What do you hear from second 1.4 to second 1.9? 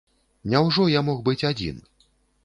адзін?